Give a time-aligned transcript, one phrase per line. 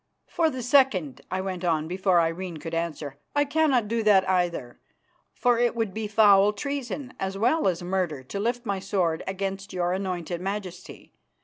[0.25, 4.79] "For the second," I went on before Irene could answer, "I cannot do that either,
[5.31, 9.73] for it would be foul treason as well as murder to lift my sword against
[9.73, 11.13] your anointed Majesty.